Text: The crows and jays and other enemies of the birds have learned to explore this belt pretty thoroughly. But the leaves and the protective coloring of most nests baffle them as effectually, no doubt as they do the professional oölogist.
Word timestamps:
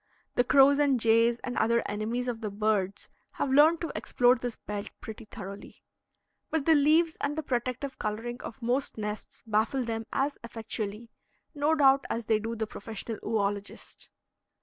The 0.33 0.43
crows 0.43 0.79
and 0.79 0.99
jays 0.99 1.37
and 1.41 1.55
other 1.57 1.83
enemies 1.85 2.27
of 2.27 2.41
the 2.41 2.49
birds 2.49 3.07
have 3.33 3.51
learned 3.51 3.81
to 3.81 3.91
explore 3.95 4.33
this 4.35 4.55
belt 4.55 4.89
pretty 4.99 5.25
thoroughly. 5.25 5.83
But 6.49 6.65
the 6.65 6.73
leaves 6.73 7.17
and 7.21 7.37
the 7.37 7.43
protective 7.43 7.99
coloring 7.99 8.41
of 8.41 8.63
most 8.63 8.97
nests 8.97 9.43
baffle 9.45 9.83
them 9.83 10.07
as 10.11 10.39
effectually, 10.43 11.11
no 11.53 11.75
doubt 11.75 12.05
as 12.09 12.25
they 12.25 12.39
do 12.39 12.55
the 12.55 12.65
professional 12.65 13.17
oölogist. 13.19 14.09